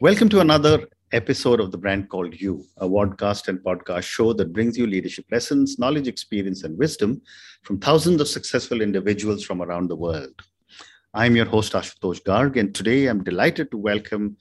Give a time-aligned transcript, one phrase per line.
[0.00, 4.52] Welcome to another episode of The Brand Called You, a podcast and podcast show that
[4.52, 7.20] brings you leadership lessons, knowledge, experience, and wisdom
[7.64, 10.40] from thousands of successful individuals from around the world.
[11.14, 14.36] I'm your host, Ashutosh Garg, and today I'm delighted to welcome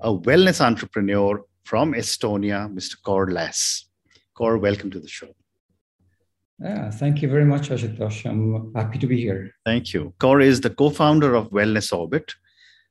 [0.00, 2.96] a wellness entrepreneur from Estonia, Mr.
[3.02, 3.86] Kaur Lass.
[4.38, 5.34] Kaur, welcome to the show.
[6.62, 8.28] Yeah, thank you very much, Ashutosh.
[8.28, 9.50] I'm happy to be here.
[9.64, 10.12] Thank you.
[10.20, 12.34] Kaur is the co founder of Wellness Orbit,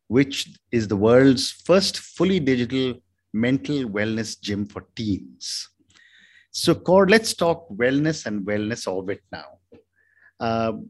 [0.10, 2.96] which is the world's first fully digital
[3.32, 5.70] mental wellness gym for teens.
[6.52, 9.60] So, Kaur, let's talk wellness and wellness orbit now.
[10.40, 10.90] Um,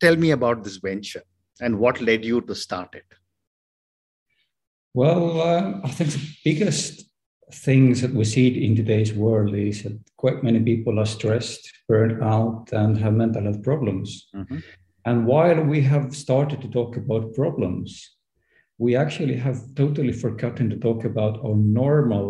[0.00, 1.22] tell me about this venture
[1.60, 3.04] and what led you to start it.
[4.92, 7.04] Well, uh, I think the biggest
[7.52, 12.22] things that we see in today's world is that quite many people are stressed, burned
[12.22, 14.28] out, and have mental health problems.
[14.34, 14.58] Mm-hmm.
[15.04, 18.16] And while we have started to talk about problems,
[18.82, 22.26] we actually have totally forgotten to talk about our normal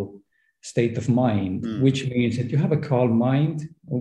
[0.72, 1.80] state of mind, mm.
[1.80, 3.58] which means that you have a calm mind,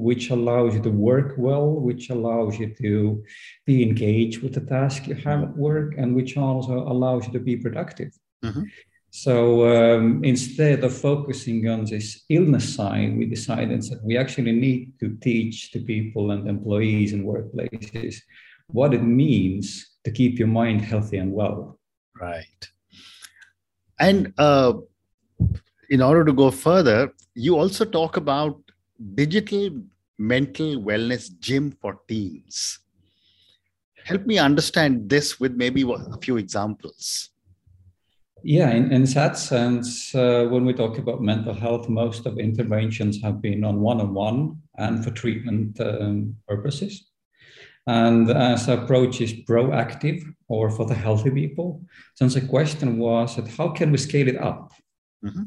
[0.10, 3.24] which allows you to work well, which allows you to
[3.66, 7.40] be engaged with the task you have at work, and which also allows you to
[7.40, 8.12] be productive.
[8.44, 8.64] Mm-hmm.
[9.12, 9.36] So
[9.76, 15.08] um, instead of focusing on this illness side, we decided that we actually need to
[15.28, 18.16] teach the people and employees in workplaces
[18.68, 19.66] what it means
[20.06, 21.81] to keep your mind healthy and well.
[22.22, 22.70] Right.
[24.00, 24.74] And uh,
[25.90, 28.62] in order to go further, you also talk about
[29.16, 29.72] digital
[30.20, 32.80] mental wellness gym for teens.
[34.06, 37.30] Help me understand this with maybe a few examples.
[38.44, 43.22] Yeah, in, in that sense, uh, when we talk about mental health, most of interventions
[43.22, 47.11] have been on one on one and for treatment um, purposes.
[47.88, 51.82] And as approach is proactive or for the healthy people,
[52.16, 54.72] since the question was that how can we scale it up?
[55.26, 55.44] Mm-hmm.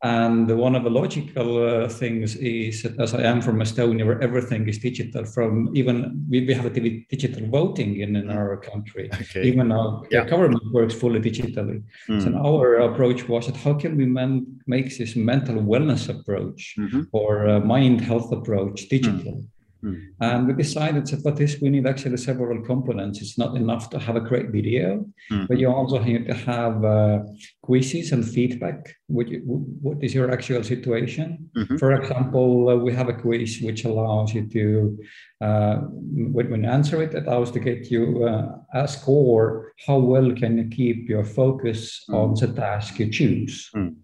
[0.00, 4.22] And one of the logical uh, things is that as I am from Estonia, where
[4.22, 9.10] everything is digital, from even we, we have a digital voting in, in our country,
[9.12, 9.42] okay.
[9.42, 10.24] even our yeah.
[10.24, 11.82] government works fully digitally.
[12.08, 12.22] Mm.
[12.22, 17.02] So our approach was that how can we man, make this mental wellness approach mm-hmm.
[17.10, 19.32] or mind health approach digital?
[19.32, 19.48] Mm.
[19.84, 20.06] Mm.
[20.20, 23.20] And we decided that for this, we need actually several components.
[23.20, 25.46] It's not enough to have a great video, mm.
[25.48, 27.20] but you also need to have uh,
[27.62, 28.96] quizzes and feedback.
[29.06, 31.50] What, you, what is your actual situation?
[31.56, 31.76] Mm-hmm.
[31.76, 34.98] For example, uh, we have a quiz which allows you to,
[35.40, 39.72] uh, when, when you answer it, it allows to get you uh, a score.
[39.86, 42.14] How well can you keep your focus mm.
[42.14, 43.70] on the task you choose?
[43.74, 43.96] Mm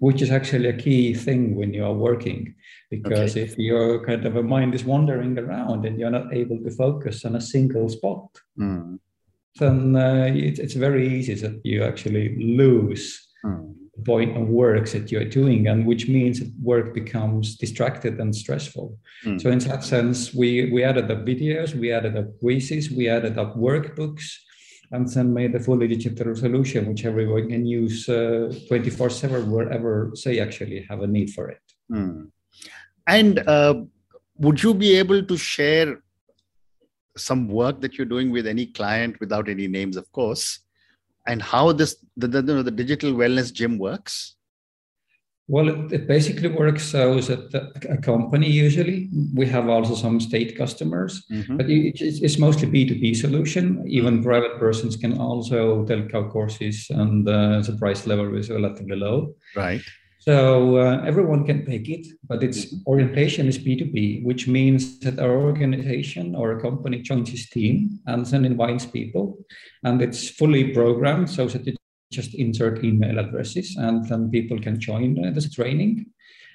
[0.00, 2.54] which is actually a key thing when you are working
[2.90, 3.42] because okay.
[3.42, 7.24] if your kind of a mind is wandering around and you're not able to focus
[7.24, 8.26] on a single spot
[8.58, 8.98] mm.
[9.58, 13.72] then uh, it, it's very easy that you actually lose mm.
[13.96, 18.34] the point of work that you're doing and which means that work becomes distracted and
[18.34, 19.40] stressful mm.
[19.40, 23.38] so in that sense we we added up videos we added up quizzes we added
[23.38, 24.26] up workbooks
[24.92, 30.12] and then made a fully digital solution which everyone can use uh, 24 7 wherever
[30.24, 31.62] they actually have a need for it
[31.92, 32.26] mm.
[33.06, 33.74] And uh,
[34.38, 36.02] would you be able to share
[37.16, 40.60] some work that you're doing with any client without any names of course
[41.26, 44.36] and how this the, the, the digital wellness gym works
[45.50, 50.56] well, it, it, basically works so that a company usually we have also some state
[50.56, 51.56] customers, mm-hmm.
[51.56, 53.84] but it, it's, it's, mostly B two B solution.
[53.84, 54.22] Even mm-hmm.
[54.22, 59.34] private persons can also Telco courses, and uh, the price level is relatively low.
[59.56, 59.82] Right.
[60.20, 62.86] So uh, everyone can take it, but its mm-hmm.
[62.86, 67.48] orientation is B two B, which means that our organization or a company joins its
[67.48, 69.38] team and then invites people,
[69.82, 71.74] and it's fully programmed so that you
[72.12, 76.04] just insert email addresses and then people can join uh, this training.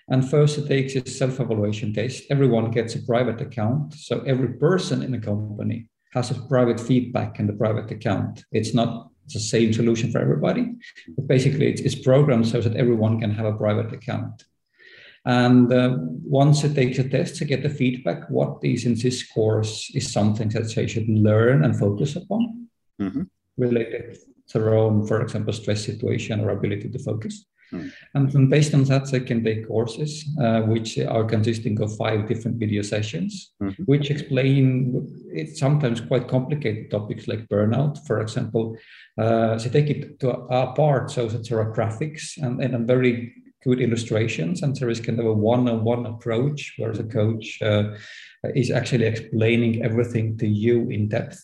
[0.10, 2.26] And first it takes a self-evaluation test.
[2.30, 3.96] Everyone gets a private account.
[3.96, 8.44] So every person in the company has a private feedback in the private account.
[8.52, 10.76] It's not the same solution for everybody,
[11.16, 14.44] but basically it's, it's programmed so that everyone can have a private account.
[15.26, 19.28] And uh, once it takes a test to get the feedback, what is in this
[19.28, 22.68] course is something that they should learn and focus upon
[23.02, 23.24] mm-hmm.
[23.58, 24.18] related
[24.50, 27.46] to their own, for example, stress situation or ability to focus.
[27.74, 27.92] Mm.
[28.14, 32.58] And based on that, they can take courses uh, which are consisting of five different
[32.58, 33.84] video sessions, mm-hmm.
[33.84, 38.06] which explain it's sometimes quite complicated topics like burnout.
[38.06, 38.78] For example,
[39.18, 43.34] uh, they take it to apart so that there are graphics and, and very
[43.64, 47.84] good illustrations, and there is kind of a one-on-one approach where the coach uh,
[48.54, 51.42] is actually explaining everything to you in depth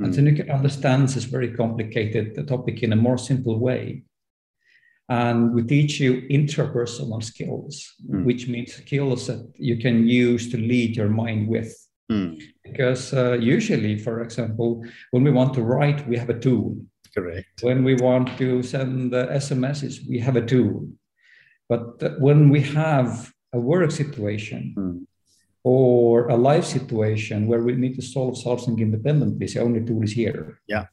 [0.00, 4.02] and then you can understand this very complicated topic in a more simple way.
[5.10, 7.74] And we teach you interpersonal skills,
[8.08, 8.24] Mm.
[8.28, 9.96] which means skills that you can
[10.26, 11.70] use to lead your mind with.
[12.12, 12.30] Mm.
[12.64, 14.68] Because uh, usually, for example,
[15.12, 16.76] when we want to write, we have a tool.
[17.14, 17.46] Correct.
[17.62, 20.88] When we want to send uh, SMSs, we have a tool.
[21.68, 23.10] But uh, when we have
[23.52, 25.06] a work situation Mm.
[25.64, 30.12] or a life situation where we need to solve something independently, the only tool is
[30.12, 30.60] here.
[30.68, 30.86] Yeah.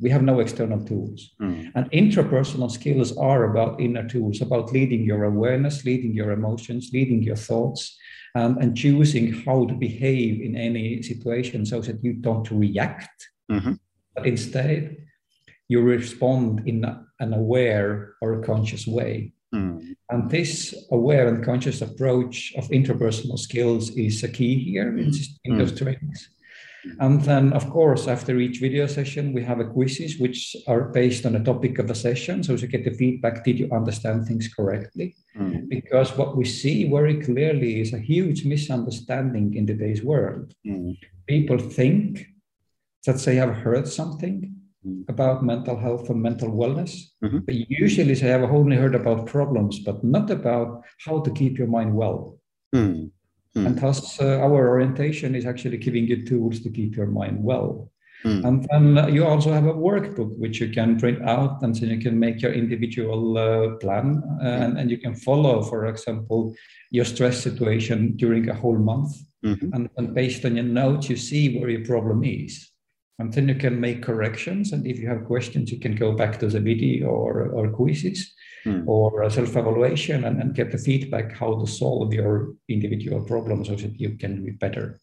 [0.00, 1.30] We have no external tools.
[1.40, 1.72] Mm.
[1.74, 7.22] And intrapersonal skills are about inner tools, about leading your awareness, leading your emotions, leading
[7.22, 7.96] your thoughts,
[8.34, 13.78] and, and choosing how to behave in any situation so that you don't react, Mhm.
[14.14, 14.96] but instead
[15.68, 16.84] you respond in
[17.20, 19.32] an aware or a conscious way.
[19.54, 19.96] Mm.
[20.10, 25.10] And this aware and conscious approach of interpersonal skills is a key here in,
[25.44, 26.30] in those trainings.
[27.00, 31.26] And then, of course, after each video session, we have a quizzes which are based
[31.26, 32.42] on the topic of the session.
[32.42, 35.14] So you get the feedback, did you understand things correctly?
[35.36, 35.68] Mm.
[35.68, 40.54] Because what we see very clearly is a huge misunderstanding in today's world.
[40.66, 40.96] Mm.
[41.26, 42.26] People think
[43.06, 44.54] that they have heard something
[44.86, 45.02] Mm.
[45.08, 47.44] about mental health and mental wellness, Mhm.
[47.46, 51.66] but usually they have only heard about problems, but not about how to keep your
[51.66, 52.38] mind well.
[52.72, 53.10] Mm.
[53.58, 53.66] Mm.
[53.66, 57.90] And thus, uh, our orientation is actually giving you tools to keep your mind well.
[58.24, 58.44] Mm.
[58.44, 61.98] And then you also have a workbook which you can print out, and then you
[61.98, 66.54] can make your individual uh, plan, uh, and, and you can follow, for example,
[66.90, 69.12] your stress situation during a whole month.
[69.44, 69.70] Mhm.
[69.72, 72.72] And, and based on your notes, you see where your problem is.
[73.18, 74.72] And then you can make corrections.
[74.72, 78.34] And if you have questions, you can go back to the video or, or quizzes
[78.66, 78.84] Mm.
[78.86, 83.98] or self-evaluation and, and get the feedback how to solve your individual problems so that
[84.00, 84.98] you can be better.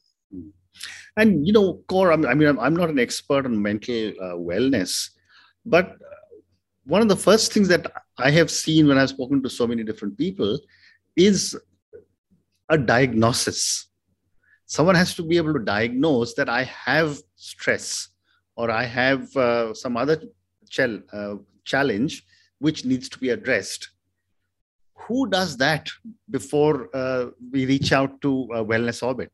[1.18, 2.12] And you know, Kaur.
[2.12, 5.10] I mean, I'm, not an expert on mental uh, wellness,
[5.66, 5.96] but
[6.84, 9.84] one of the first things that I have seen when I've spoken to so many
[9.84, 10.60] different people
[11.16, 11.58] is
[12.68, 13.88] a diagnosis.
[14.66, 18.10] Someone has to be able to diagnose that I have stress
[18.58, 20.22] or I have uh, some other
[20.70, 21.36] chal- uh,
[21.66, 22.24] challenge
[22.60, 23.90] which needs to be addressed.
[25.08, 25.90] Who does that
[26.32, 29.32] before uh, we reach out to uh, Wellness Orbit?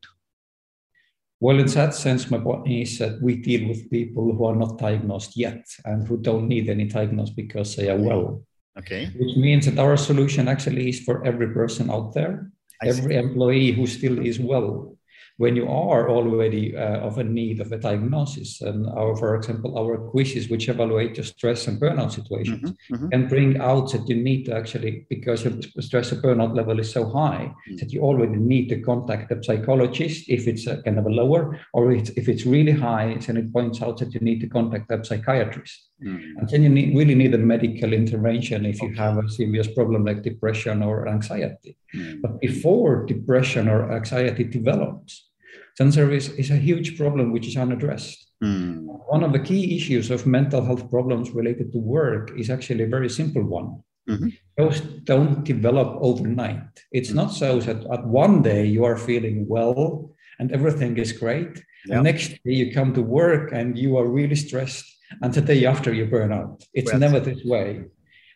[1.40, 4.78] Well, in that sense, my point is that we deal with people who are not
[4.78, 8.44] diagnosed yet and who don't need any diagnosis because they are well,
[8.78, 9.06] Okay.
[9.16, 12.50] which means that our solution actually is for every person out there,
[12.80, 12.98] I see.
[12.98, 14.96] every employee who still is well.
[15.38, 19.78] When you are already uh, of a need of a diagnosis, and our, for example,
[19.78, 23.10] our quizzes which evaluate your stress and burnout situations, Mhm, mhm.
[23.10, 26.90] can bring out that you need to actually, because your stress and burnout level is
[26.90, 27.78] so high, Mm.
[27.80, 31.58] that you already need to contact a psychologist if it's a kind of a lower,
[31.72, 34.90] or it's, if it's really high, then it points out that you need to contact
[34.92, 35.88] a psychiatrist.
[36.04, 36.20] Mm.
[36.38, 38.98] And then you need, really need a medical intervention if you Okay.
[38.98, 41.76] have a serious problem like depression or anxiety.
[41.94, 42.20] Mm.
[42.22, 45.30] But before depression or anxiety develops,
[45.78, 48.26] there is, is a huge problem which is unaddressed.
[48.42, 48.84] Mm.
[49.08, 52.88] One of the key issues of mental health problems related to work is actually a
[52.88, 53.82] very simple one.
[54.08, 54.32] Mhm.
[54.58, 56.72] Those don't develop overnight.
[56.90, 61.62] It's not so that at one day you are feeling well and everything is great.
[61.86, 62.02] Yeah.
[62.02, 64.86] Next day you come to work and you are really stressed,
[65.22, 66.64] and the day after you burn out.
[66.74, 67.84] It's never this way.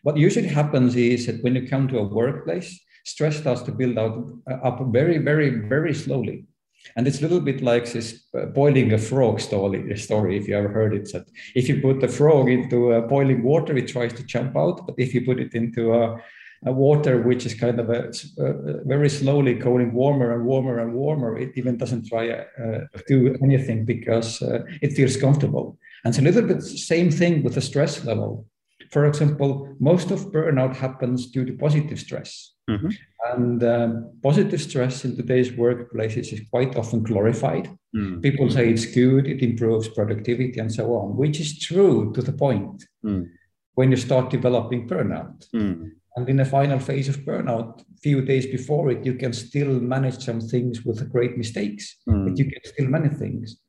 [0.03, 2.69] What usually happens is that when you come to a workplace,
[3.05, 4.17] stress starts to build out
[4.51, 6.47] uh, up very, very, very slowly.
[6.95, 10.57] And it's a little bit like this uh, boiling a frog story, story, if you
[10.57, 11.11] ever heard it.
[11.13, 14.87] That if you put the frog into uh, boiling water, it tries to jump out.
[14.87, 16.21] But if you put it into a,
[16.65, 20.95] a water which is kind of a, uh, very slowly going warmer and warmer and
[20.95, 25.79] warmer, it even doesn't try uh, to do anything because uh, it feels comfortable.
[26.05, 28.47] And it's a little bit the same thing with the stress level.
[28.91, 32.53] For example, most of burnout happens due to positive stress.
[32.71, 32.95] Mhm.
[33.35, 37.69] And um, positive stress in today's workplaces is quite often glorified.
[37.97, 38.23] Mm.
[38.23, 42.33] People say it's good, it improves productivity, and so on, which is true to the
[42.33, 43.27] point Mm.
[43.75, 45.49] when you start developing burnout.
[45.55, 45.91] Mm.
[46.17, 50.19] And in the final phase of burnout, few days before it, you can still manage
[50.25, 52.25] some things with great mistakes, Mm.
[52.29, 53.61] but you can still manage things.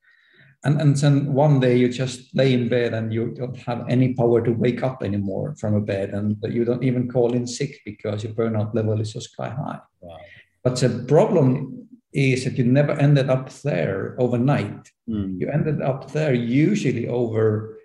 [0.64, 4.14] And, and then one day you just lay in bed and you don't have any
[4.14, 7.80] power to wake up anymore from a bed, and you don't even call in sick
[7.86, 9.80] because your burnout level is so sky high.
[10.02, 10.18] Wow.
[10.64, 14.92] But the problem is that you never ended up there overnight.
[15.10, 15.40] Mm.
[15.40, 17.78] You ended up there usually over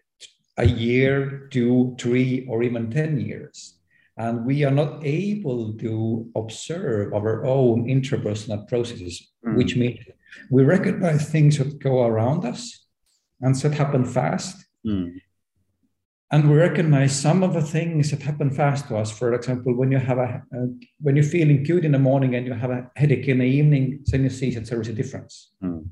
[0.57, 3.79] a year, two, three, or even 10 years.
[4.17, 9.57] And we are not able to observe our own intrapersonal processes, Mm.
[9.57, 9.99] which means
[10.51, 12.87] we recognize things that go around us
[13.41, 14.65] and that happen fast.
[14.87, 15.21] Mm.
[16.33, 19.11] and we recognize some of the things that happen fast to us.
[19.17, 20.67] For example, when you have a, uh,
[20.99, 24.03] when you're feeling good in the morning and you have a headache in the evening,
[24.07, 25.53] then you see that there is a difference.
[25.63, 25.87] Mm.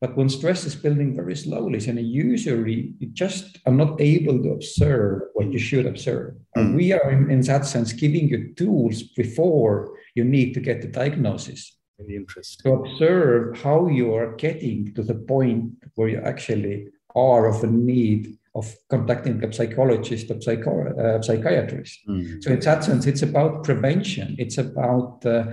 [0.00, 4.50] But when stress is building very slowly, then usually you just are not able to
[4.50, 6.34] observe what you should observe.
[6.34, 6.60] Mm.
[6.60, 10.82] And we are, in, in that sense, giving you tools before you need to get
[10.82, 11.75] the diagnosis.
[11.98, 12.70] Very interesting.
[12.70, 17.66] To observe how you are getting to the point where you actually are of a
[17.66, 22.00] need of contacting a psychologist or psycho- uh, psychiatrist.
[22.08, 22.42] Mm.
[22.42, 24.34] So in that sense, it's about prevention.
[24.38, 25.44] It's about uh,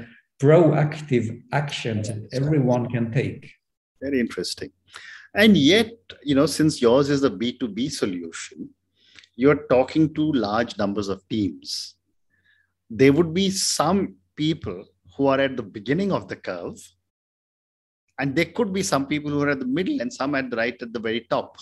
[0.41, 3.51] proactive actions that everyone can take.
[4.01, 4.71] Very interesting.
[5.33, 5.91] And yet,
[6.23, 8.69] you know, since yours is a B2B solution,
[9.35, 11.95] you're talking to large numbers of teams.
[12.89, 16.77] There would be some people who are at the beginning of the curve,
[18.19, 20.57] and there could be some people who are at the middle and some at the
[20.57, 21.57] right at the very top.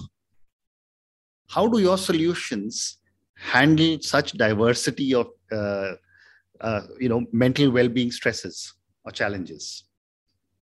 [1.47, 2.97] How do your solutions
[3.35, 5.93] handle such diversity of uh,
[6.61, 9.85] uh, you know mental well-being stresses or challenges?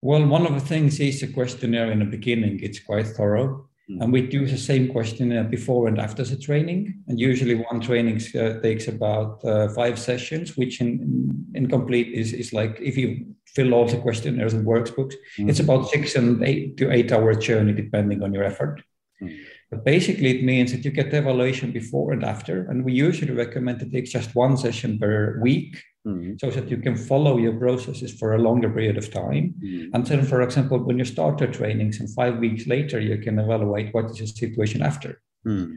[0.02, 2.60] Well one of the things is a questionnaire in the beginning.
[2.62, 4.02] It's quite thorough mm.
[4.02, 8.22] and we do the same questionnaire before and after the training and usually one training
[8.36, 13.26] uh, takes about uh, five sessions which in, in complete is, is like if you
[13.46, 15.50] fill all the questionnaires and workbooks mm.
[15.50, 18.82] it's about six and eight to eight hour journey depending on your effort
[19.22, 19.38] mm.
[19.70, 22.70] But basically, it means that you get the evaluation before and after.
[22.70, 26.36] And we usually recommend to take just one session per week mm-hmm.
[26.40, 29.56] so that you can follow your processes for a longer period of time.
[29.62, 29.94] Mm-hmm.
[29.94, 33.40] And then, for example, when you start your trainings and five weeks later, you can
[33.40, 35.22] evaluate what is your situation after.
[35.46, 35.76] Mm-hmm.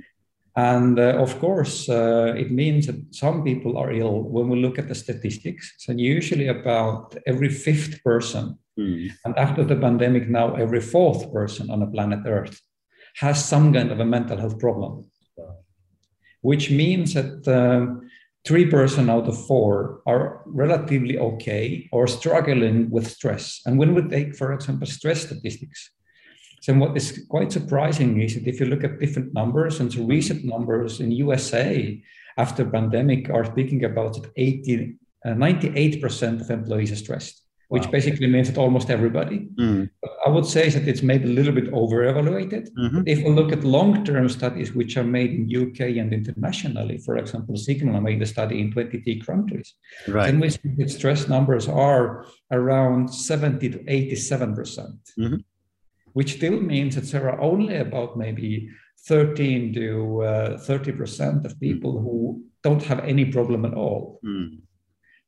[0.56, 4.22] And uh, of course, uh, it means that some people are ill.
[4.22, 9.10] When we look at the statistics, so usually about every fifth person, mm.
[9.24, 12.60] and after the pandemic, now every fourth person on the planet Earth
[13.20, 15.04] has some kind of a mental health problem,
[16.40, 18.08] which means that um,
[18.46, 23.60] three person out of four are relatively okay or struggling with stress.
[23.66, 25.90] And when we take, for example, stress statistics,
[26.62, 30.02] so what is quite surprising is that if you look at different numbers and the
[30.02, 32.02] recent numbers in USA
[32.38, 34.96] after pandemic are speaking about that 80,
[35.26, 37.92] uh, 98% of employees are stressed which wow.
[37.92, 39.48] basically means that almost everybody.
[39.56, 39.88] Mm.
[40.26, 42.68] I would say that it's maybe a little bit over-evaluated.
[42.76, 43.02] Mm-hmm.
[43.06, 47.54] If we look at long-term studies which are made in UK and internationally, for example,
[47.54, 49.74] Cigna made a study in 23 countries,
[50.08, 50.26] right.
[50.26, 55.36] then we see that stress numbers are around 70 to 87 percent, mm-hmm.
[56.12, 58.68] which still means that there are only about maybe
[59.06, 62.02] 13 to uh, 30 percent of people mm.
[62.02, 64.18] who don't have any problem at all.
[64.26, 64.58] Mm.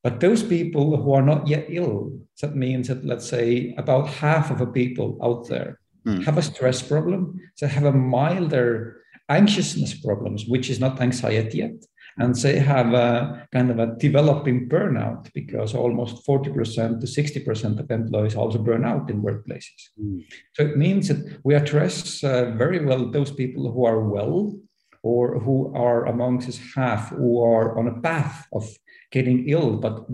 [0.03, 4.51] But those people who are not yet ill, that means that let's say about half
[4.51, 6.23] of the people out there mm.
[6.25, 11.79] have a stress problem, they have a milder anxiousness problems, which is not anxiety yet.
[12.19, 17.91] And they have a kind of a developing burnout because almost 40% to 60% of
[17.91, 19.81] employees also burn out in workplaces.
[19.99, 20.25] Mm.
[20.53, 24.55] So it means that we address uh, very well those people who are well
[25.03, 28.69] or who are amongst this half who are on a path of
[29.11, 30.05] getting ill, but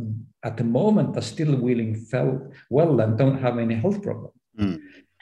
[0.45, 2.41] at the moment are still willing felt
[2.71, 4.33] well and don't have any health problem.
[4.59, 4.81] Mm.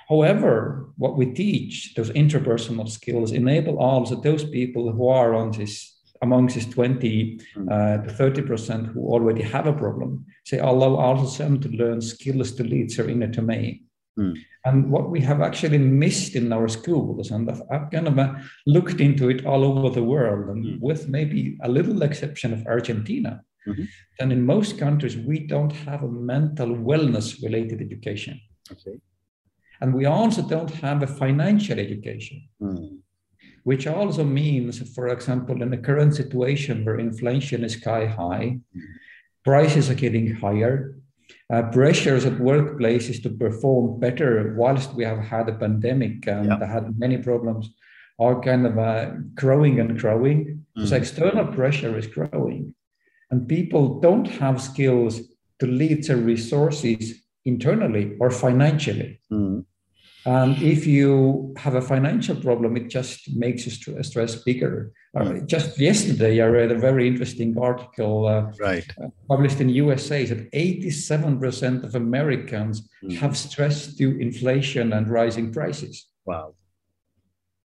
[0.08, 5.96] However, what we teach, those interpersonal skills, enable also those people who are on this
[6.22, 7.70] amongst this 20 mm.
[7.70, 12.00] uh, to 30 percent who already have a problem, say allow also them to learn
[12.00, 13.84] skills to lead their inner domain.
[14.18, 14.38] Mm.
[14.64, 18.34] And what we have actually missed in our schools, and I've kind of uh,
[18.66, 20.80] looked into it all over the world, and mm.
[20.80, 23.84] with maybe a little exception of Argentina, Mm-hmm.
[24.20, 28.40] And in most countries, we don't have a mental wellness related education.
[28.70, 28.98] Okay.
[29.80, 32.98] And we also don't have a financial education, mm.
[33.64, 38.82] which also means, for example, in the current situation where inflation is sky high, mm.
[39.44, 40.96] prices are getting higher,
[41.52, 46.66] uh, pressures at workplaces to perform better whilst we have had a pandemic and yeah.
[46.66, 47.70] had many problems
[48.18, 50.64] are kind of uh, growing and growing.
[50.78, 50.88] Mm.
[50.88, 52.74] So external pressure is growing
[53.30, 55.20] and people don't have skills
[55.58, 59.20] to lead their resources internally or financially.
[59.32, 59.64] Mm.
[60.26, 64.90] And if you have a financial problem, it just makes you stress bigger.
[65.14, 65.46] Mm.
[65.46, 68.84] Just yesterday, I read a very interesting article uh, right.
[69.00, 73.16] uh, published in USA that 87% of Americans mm.
[73.18, 76.06] have stress due inflation and rising prices.
[76.24, 76.54] Wow.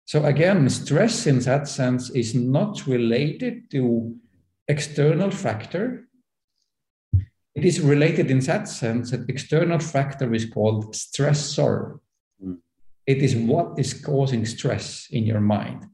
[0.05, 4.15] So again, stress in that sense is not related to
[4.67, 6.07] external factor.
[7.55, 11.99] It is related in that sense that external factor is called stressor.
[12.43, 12.57] Mm.
[13.07, 15.85] It is what is causing stress in your mind.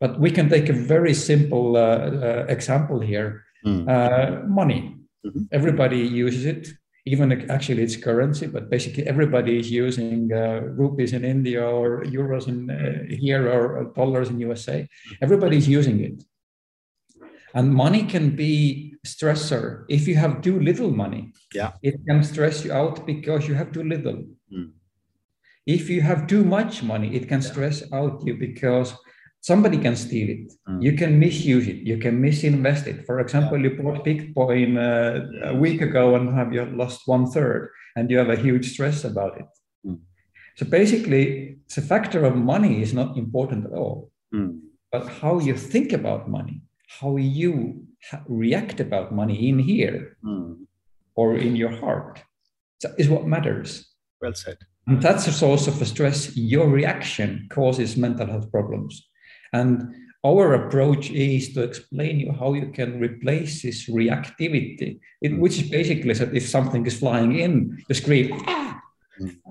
[0.00, 4.48] But we can take a very simple uh, uh, example here mm.
[4.48, 4.96] money.
[5.24, 5.42] Mm-hmm.
[5.52, 6.68] Everybody uses it.
[7.04, 12.46] Even actually, it's currency, but basically everybody is using uh, rupees in India or euros
[12.46, 14.86] in uh, here or dollars in USA.
[15.20, 16.22] Everybody is using it,
[17.54, 21.32] and money can be stressor if you have too little money.
[21.54, 24.24] Yeah, it can stress you out because you have too little.
[24.52, 24.72] Mm.
[25.66, 28.94] If you have too much money, it can stress out you because
[29.40, 30.52] somebody can steal it.
[30.68, 30.82] Mm.
[30.82, 31.76] You can misuse it.
[31.76, 33.06] You can misinvest it.
[33.06, 33.70] For example, yeah.
[33.70, 38.18] you bought Bitcoin uh, a week ago and have you lost one third, and you
[38.18, 39.46] have a huge stress about it.
[39.86, 39.98] Mm.
[40.56, 44.60] So basically, the factor of money is not important at all, mm.
[44.90, 46.62] but how you think about money,
[47.00, 47.86] how you
[48.26, 50.56] react about money in here mm.
[51.14, 52.22] or in your heart,
[52.98, 53.90] is what matters.
[54.20, 54.58] Well said.
[54.86, 56.36] And that's a source of stress.
[56.36, 59.08] Your reaction causes mental health problems.
[59.52, 59.94] And
[60.24, 65.68] our approach is to explain you how you can replace this reactivity, it, which is
[65.68, 68.80] basically that if something is flying in, you scream, ah!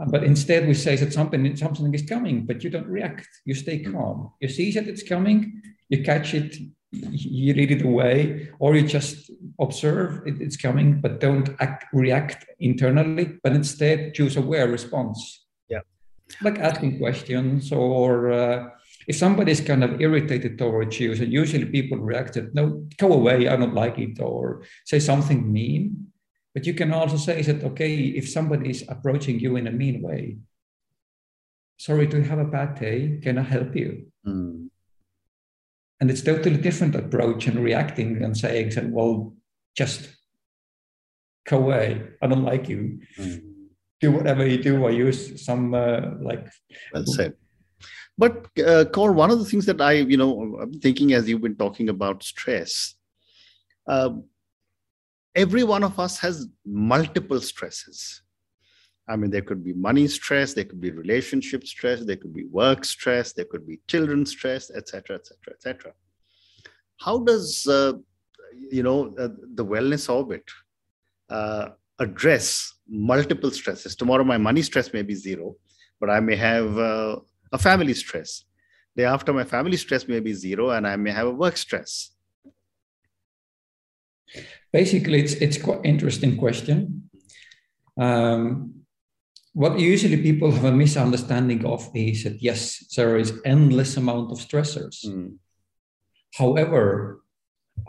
[0.08, 3.28] But instead, we say that something, something is coming, but you don't react.
[3.46, 4.32] You stay calm.
[4.42, 6.58] You see that it's coming, you catch it,
[6.92, 12.46] you read it away, or you just observe it, it's coming, but don't act, react
[12.60, 15.46] internally, but instead choose a aware response.
[15.70, 15.82] Yeah.
[16.42, 18.70] Like asking questions or uh,
[19.08, 23.14] if somebody is kind of irritated towards you, so usually people react that, no, go
[23.14, 26.08] away, I don't like it, or say something mean.
[26.54, 30.02] But you can also say that, okay, if somebody is approaching you in a mean
[30.02, 30.38] way,
[31.78, 33.20] sorry, do you have a bad day?
[33.24, 34.08] Can I help you?
[34.28, 34.71] Mm.
[36.02, 39.34] And it's totally different approach and reacting and saying, well,
[39.78, 40.10] just
[41.48, 42.02] go away.
[42.22, 43.00] I don't like you.
[43.18, 43.44] Mm.
[44.02, 46.48] Do whatever you do or use some uh, like.
[46.92, 47.36] Well said.
[48.18, 51.42] But uh, Kaur, one of the things that I, you know, I'm thinking as you've
[51.42, 52.96] been talking about stress,
[53.88, 54.10] uh,
[55.36, 58.24] every one of us has multiple stresses.
[59.08, 62.46] I mean, there could be money stress, there could be relationship stress, there could be
[62.46, 65.94] work stress, there could be children stress, etc., etc., etc.
[66.98, 67.94] How does uh,
[68.72, 70.44] you know uh, the wellness orbit
[71.30, 73.96] uh, address multiple stresses?
[73.96, 75.56] Tomorrow, my money stress may be zero,
[76.00, 77.18] but I may have uh,
[77.52, 78.46] a family stress.
[78.96, 82.12] Day after, my family stress may be zero, and I may have a work stress.
[84.72, 87.10] Basically, it's it's quite interesting question.
[87.98, 88.81] Um,
[89.54, 94.40] what usually people have a misunderstanding of is that yes, there is endless amount of
[94.40, 95.06] stressors.
[95.06, 95.38] Mm.
[96.36, 97.22] However,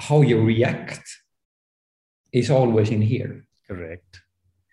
[0.00, 1.08] how you react
[2.32, 3.44] is always in here.
[3.68, 4.22] Correct.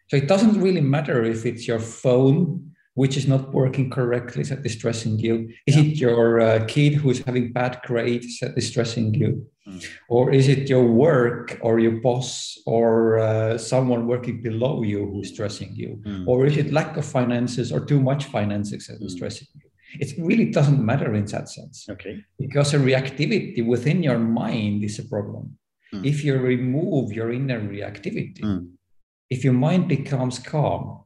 [0.07, 2.68] So it doesn't really matter if it's your phone
[2.99, 5.35] which is not working correctly is that distressing you?
[5.65, 5.83] Is yeah.
[5.83, 9.31] it your uh, kid who's having bad grades that is distressing you?
[9.65, 9.85] Mm.
[10.09, 15.29] Or is it your work or your boss or uh, someone working below you who's
[15.29, 15.91] stressing you?
[16.05, 16.27] Mm.
[16.27, 19.17] Or is it lack of finances or too much finances that is mm.
[19.17, 19.67] stressing you?
[20.03, 21.87] It really doesn't matter in that sense.
[21.89, 22.15] Okay.
[22.37, 25.57] Because a reactivity within your mind is a problem.
[25.93, 26.05] Mm.
[26.05, 28.67] If you remove your inner reactivity, mm.
[29.29, 31.05] if your mind becomes calm,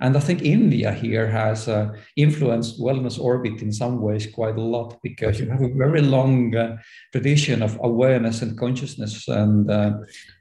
[0.00, 4.60] and I think India here has uh, influenced wellness orbit in some ways quite a
[4.60, 6.76] lot because you have a very long uh,
[7.12, 9.92] tradition of awareness and consciousness and uh,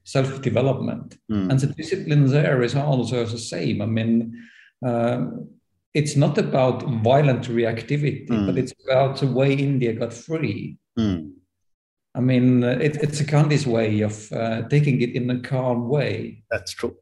[0.03, 1.17] self development.
[1.31, 1.51] Mm.
[1.51, 3.81] And the discipline there is also the same.
[3.81, 4.41] I mean,
[4.85, 5.49] um,
[5.93, 8.47] it's not about violent reactivity, mm.
[8.47, 10.77] but it's about the way India got free.
[10.97, 11.33] Mm.
[12.15, 16.43] I mean, it, it's a Gandhi's way of uh, taking it in a calm way.
[16.49, 16.95] That's true.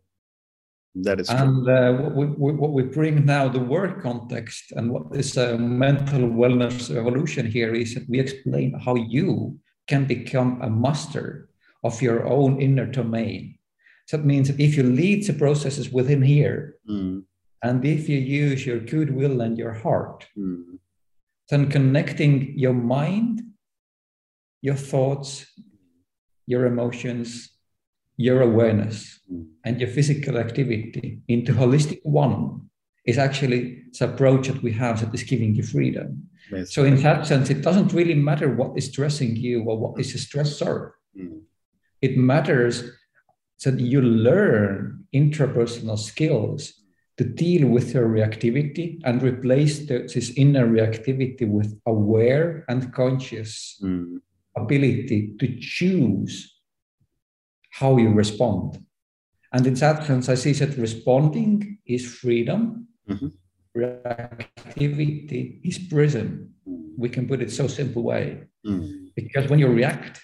[0.96, 1.38] That is true.
[1.38, 5.58] And uh, what, we, what we bring now, the work context and what is a
[5.58, 11.50] mental wellness evolution here is that we explain how you can become a master
[11.84, 13.58] of your own inner domain.
[14.08, 17.24] So that means that if you lead the processes within here, mm.
[17.64, 20.78] and if you use your goodwill and your heart, mm.
[21.50, 23.42] then connecting your mind,
[24.62, 25.46] your thoughts,
[26.48, 27.52] your emotions,
[28.18, 29.46] your awareness mm.
[29.66, 32.70] and your physical activity into holistic one
[33.06, 36.30] is actually the approach that we have that is giving you freedom.
[36.52, 36.74] Yes.
[36.74, 40.14] So in that sense, it doesn't really matter what is stressing you or what is
[40.14, 40.92] a stressor.
[41.18, 41.42] Mm.
[42.02, 42.84] It matters
[43.64, 46.74] that you learn interpersonal skills
[47.18, 53.80] to deal with your reactivity and replace the, this inner reactivity with aware and conscious
[53.84, 54.18] mm.
[54.58, 56.61] ability to choose
[57.82, 58.78] how you respond.
[59.54, 63.28] And in that sense, I see that responding is freedom, mm-hmm.
[63.76, 66.54] reactivity is prison.
[66.98, 68.26] we can put it so simple way.
[68.66, 69.08] Mm.
[69.16, 70.22] Because when you react,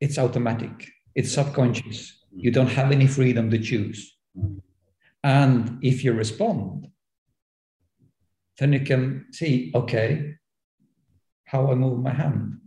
[0.00, 1.98] it's automatic, it's subconscious.
[2.44, 4.16] You don't have any freedom to choose.
[5.22, 6.88] And if you respond,
[8.58, 10.34] then you can see, okay,
[11.44, 12.58] how I move my hand.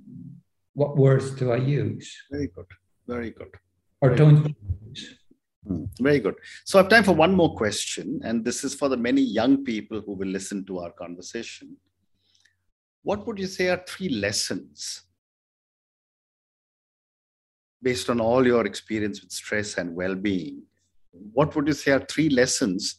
[0.74, 2.08] What words do I use?
[2.32, 2.70] Very good.
[3.08, 3.54] Very good.
[4.02, 4.18] Or Right.
[4.18, 4.56] don't
[4.92, 5.20] use.
[5.68, 6.36] Mm, Very good.
[6.64, 9.64] So I have time for one more question, and this is for the many young
[9.64, 11.78] people who will listen to our conversation.
[13.02, 15.04] What would you say are three lessons
[17.82, 20.64] based on all your experience with stress and well being?
[21.12, 22.98] What would you say are three lessons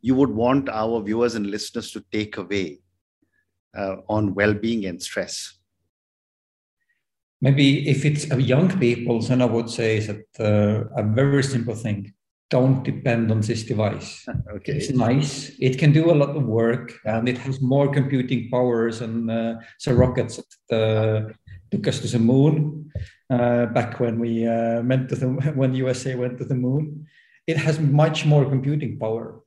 [0.00, 2.80] you would want our viewers and listeners to take away
[3.76, 5.55] uh, on well being and stress?
[7.40, 12.14] Maybe if it's young people, then I would say that uh, a very simple thing
[12.48, 14.24] don't depend on this device.
[14.56, 14.72] Okay.
[14.72, 15.50] It's nice.
[15.60, 19.54] It can do a lot of work, and it has more computing powers and uh,
[19.84, 21.32] the rockets that uh,
[21.70, 22.90] took us to the moon
[23.30, 25.26] uh, back when we uh, went to the
[25.60, 27.06] when USA went to the moon.
[27.46, 29.42] It has much more computing power.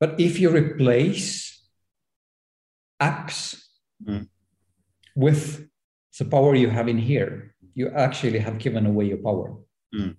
[0.00, 1.62] But if you replace
[3.00, 3.64] apps
[4.06, 4.28] Mm.
[5.16, 5.67] with
[6.18, 9.56] the power you have in here, you actually have given away your power.
[9.94, 10.16] Mm.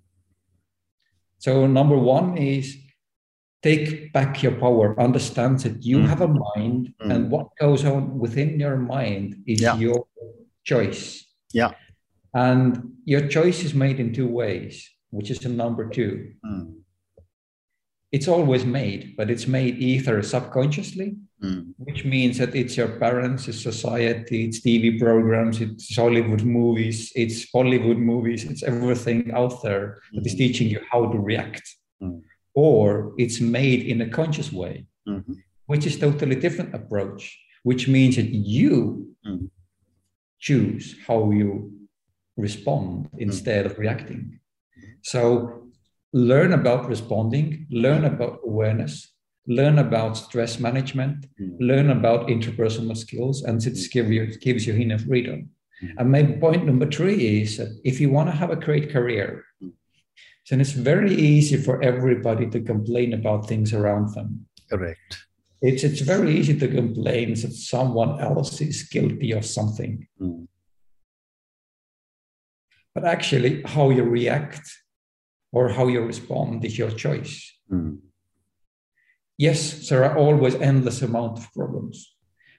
[1.38, 2.76] So number one is
[3.62, 4.98] take back your power.
[4.98, 6.06] Understand that you Mm.
[6.08, 7.10] have a mind, Mm.
[7.14, 9.76] and what goes on within your mind is Yeah.
[9.78, 10.06] your
[10.64, 11.24] choice.
[11.52, 11.72] Yeah.
[12.32, 16.34] And your choice is made in two ways, which is the number two.
[16.44, 16.76] Mm,
[18.12, 23.48] It's always made, but it's made either subconsciously, mm, which means that it's your parents,
[23.48, 29.98] it's society, it's TV programs, it's Hollywood movies, it's Bollywood movies, it's everything out there
[30.12, 30.38] that is Mhm.
[30.38, 31.66] teaching you how to react.
[32.02, 32.22] Mm.
[32.54, 37.22] Or it's made in a conscious way, mhm, which is totally different approach,
[37.62, 38.74] which means that you
[39.26, 39.50] Mm.
[40.38, 41.72] choose how you
[42.36, 44.22] respond instead of reacting.
[45.02, 45.20] So
[46.12, 48.94] learn about responding, learn about awareness,
[49.46, 51.56] learn about stress management, mm.
[51.60, 55.50] learn about interpersonal skills, and it gives you, gives you inner freedom.
[55.82, 55.94] Mm.
[55.98, 59.44] And my point number three is that if you want to have a great career,
[59.62, 59.72] Mm.
[60.50, 64.46] then it's very easy for everybody to complain about things around them.
[64.70, 65.18] Correct.
[65.62, 70.06] It's, it's very easy to complain that someone else is guilty of something.
[70.20, 70.46] Mm,
[72.94, 74.62] But actually, how you react
[75.52, 77.52] or how you respond is your choice.
[77.70, 77.98] mm,
[79.40, 81.96] Yes, there are always endless amount of problems,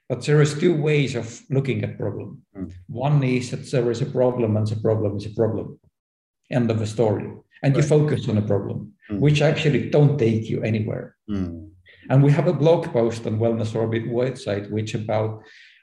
[0.08, 2.42] but there is two ways of looking at problem.
[2.56, 2.72] Mm.
[2.88, 5.78] One is that there is a problem and the problem is a problem.
[6.50, 7.28] End of the story.
[7.62, 8.78] And you focus on a problem,
[9.10, 9.20] Mm.
[9.20, 11.06] which actually don't take you anywhere.
[11.30, 11.70] mm,
[12.10, 15.30] And we have a blog post on Wellness Orbit website, which about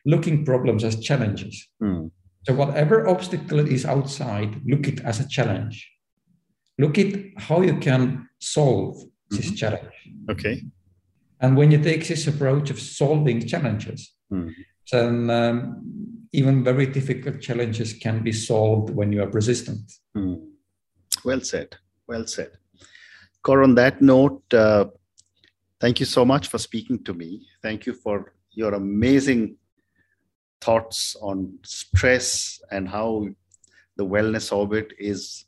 [0.05, 1.55] looking problems as challenges.
[1.81, 2.11] mm,
[2.45, 5.75] So whatever obstacle is outside, look it as a challenge.
[6.77, 7.11] Look at
[7.47, 8.95] how you can solve
[9.31, 9.57] this Mhm.
[9.61, 9.97] challenge.
[10.33, 10.55] Okay.
[11.39, 14.53] And when you take this approach of solving challenges, Mm.
[14.91, 19.91] then um, even very difficult challenges can be solved when you are persistent.
[20.15, 20.49] Mm.
[21.25, 21.75] Well said.
[22.07, 22.51] Well said.
[23.43, 24.85] Kaur, on that note, uh,
[25.79, 27.47] thank you so much for speaking to me.
[27.63, 29.55] Thank you for your amazing
[30.61, 33.27] thoughts on stress and how
[33.97, 35.45] the wellness orbit is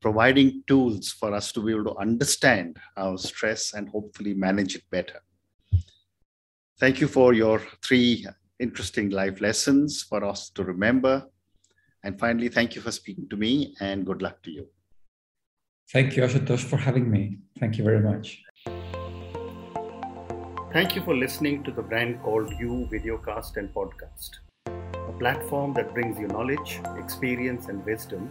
[0.00, 4.82] providing tools for us to be able to understand our stress and hopefully manage it
[4.90, 5.20] better.
[6.78, 8.26] Thank you for your three
[8.58, 11.26] interesting life lessons for us to remember.
[12.02, 14.66] And finally, thank you for speaking to me and good luck to you.
[15.92, 17.38] Thank you, Ashutosh, for having me.
[17.58, 18.42] Thank you very much.
[20.72, 24.30] Thank you for listening to the brand called You Videocast and Podcast,
[24.66, 28.30] a platform that brings you knowledge, experience, and wisdom